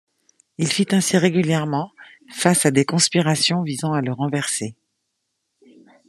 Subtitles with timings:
[0.57, 1.91] Il fit ainsi régulièrement
[2.31, 4.75] face à des conspirations visant à le renverser.